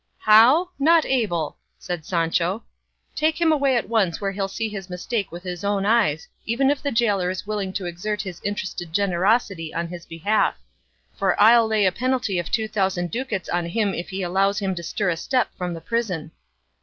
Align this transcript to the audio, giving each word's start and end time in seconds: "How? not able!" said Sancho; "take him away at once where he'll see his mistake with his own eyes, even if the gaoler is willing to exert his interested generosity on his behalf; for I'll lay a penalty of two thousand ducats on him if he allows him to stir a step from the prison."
"How? 0.17 0.69
not 0.79 1.05
able!" 1.05 1.57
said 1.77 2.07
Sancho; 2.07 2.63
"take 3.13 3.39
him 3.39 3.51
away 3.51 3.75
at 3.77 3.87
once 3.87 4.19
where 4.19 4.31
he'll 4.31 4.47
see 4.47 4.67
his 4.67 4.89
mistake 4.89 5.31
with 5.31 5.43
his 5.43 5.63
own 5.63 5.85
eyes, 5.85 6.27
even 6.43 6.71
if 6.71 6.81
the 6.81 6.91
gaoler 6.91 7.29
is 7.29 7.45
willing 7.45 7.71
to 7.73 7.85
exert 7.85 8.23
his 8.23 8.41
interested 8.43 8.93
generosity 8.93 9.71
on 9.75 9.89
his 9.89 10.07
behalf; 10.07 10.57
for 11.15 11.39
I'll 11.39 11.67
lay 11.67 11.85
a 11.85 11.91
penalty 11.91 12.39
of 12.39 12.49
two 12.49 12.67
thousand 12.67 13.11
ducats 13.11 13.47
on 13.47 13.67
him 13.67 13.93
if 13.93 14.09
he 14.09 14.23
allows 14.23 14.57
him 14.57 14.73
to 14.73 14.81
stir 14.81 15.11
a 15.11 15.15
step 15.15 15.51
from 15.55 15.75
the 15.75 15.81
prison." 15.81 16.31